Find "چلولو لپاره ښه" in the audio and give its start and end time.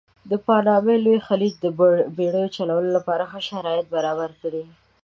2.55-3.39